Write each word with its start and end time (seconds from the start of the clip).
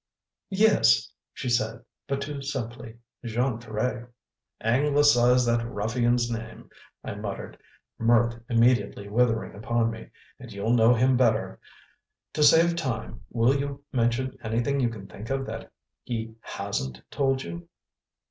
"Yes," 0.49 1.11
she 1.31 1.47
said, 1.47 1.85
but 2.07 2.21
too 2.21 2.41
simply. 2.41 2.97
"Jean 3.23 3.59
Ferret." 3.59 4.09
"Anglicise 4.59 5.45
that 5.45 5.63
ruffian's 5.63 6.27
name," 6.27 6.71
I 7.03 7.13
muttered, 7.13 7.59
mirth 7.99 8.41
immediately 8.49 9.07
withering 9.09 9.53
upon 9.53 9.91
me, 9.91 10.09
"and 10.39 10.51
you'll 10.51 10.73
know 10.73 10.95
him 10.95 11.17
better. 11.17 11.59
To 12.33 12.41
save 12.41 12.75
time: 12.75 13.21
will 13.29 13.55
you 13.55 13.83
mention 13.93 14.35
anything 14.43 14.79
you 14.79 14.89
can 14.89 15.05
think 15.05 15.29
of 15.29 15.45
that 15.45 15.71
he 16.03 16.33
HASN'T 16.45 17.03
told 17.11 17.43
you?" 17.43 17.69